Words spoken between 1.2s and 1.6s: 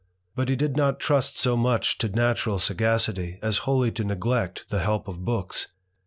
so